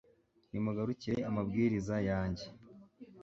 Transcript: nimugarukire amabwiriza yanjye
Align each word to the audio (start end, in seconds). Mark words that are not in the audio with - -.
nimugarukire 0.49 1.19
amabwiriza 1.29 1.95
yanjye 2.09 2.45